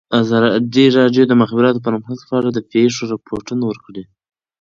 ازادي 0.21 0.85
راډیو 0.97 1.23
د 1.27 1.29
د 1.29 1.33
مخابراتو 1.41 1.83
پرمختګ 1.87 2.19
په 2.29 2.35
اړه 2.39 2.49
د 2.53 2.59
پېښو 2.71 3.03
رپوټونه 3.13 3.63
ورکړي. 3.67 4.03